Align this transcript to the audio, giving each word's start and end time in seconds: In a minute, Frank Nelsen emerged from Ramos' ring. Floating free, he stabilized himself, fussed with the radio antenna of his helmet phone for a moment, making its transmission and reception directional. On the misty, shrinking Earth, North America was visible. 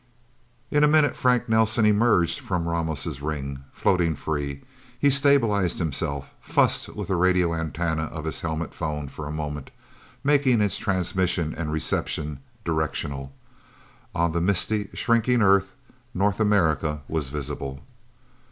In 0.71 0.83
a 0.83 0.87
minute, 0.87 1.15
Frank 1.15 1.47
Nelsen 1.47 1.85
emerged 1.85 2.39
from 2.39 2.67
Ramos' 2.67 3.19
ring. 3.19 3.63
Floating 3.71 4.15
free, 4.15 4.63
he 4.97 5.11
stabilized 5.11 5.77
himself, 5.77 6.33
fussed 6.41 6.87
with 6.95 7.09
the 7.09 7.15
radio 7.15 7.53
antenna 7.53 8.05
of 8.05 8.25
his 8.25 8.41
helmet 8.41 8.73
phone 8.73 9.09
for 9.09 9.27
a 9.27 9.31
moment, 9.31 9.69
making 10.23 10.59
its 10.59 10.79
transmission 10.79 11.53
and 11.53 11.71
reception 11.71 12.39
directional. 12.65 13.31
On 14.15 14.31
the 14.31 14.41
misty, 14.41 14.89
shrinking 14.95 15.43
Earth, 15.43 15.73
North 16.15 16.39
America 16.39 17.03
was 17.07 17.27
visible. 17.27 17.81